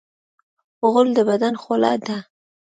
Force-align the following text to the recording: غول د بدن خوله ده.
غول 0.91 1.09
د 1.17 1.19
بدن 1.29 1.53
خوله 1.61 1.91
ده. 2.05 2.17